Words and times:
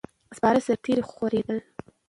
سپاره 0.37 0.59
سرتیري 0.67 1.03
خورېدل. 1.11 1.59